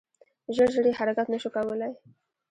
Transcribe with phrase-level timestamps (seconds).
[0.55, 1.91] ژر ژر یې حرکت نه شو کولای.